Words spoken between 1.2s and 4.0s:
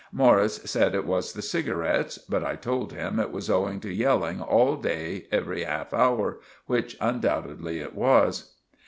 the cigarets, but I told him it was owing to